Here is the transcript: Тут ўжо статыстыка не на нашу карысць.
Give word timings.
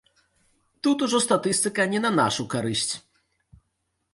Тут 0.87 1.03
ўжо 1.07 1.19
статыстыка 1.25 1.81
не 1.93 1.99
на 2.07 2.11
нашу 2.21 2.43
карысць. 2.55 2.91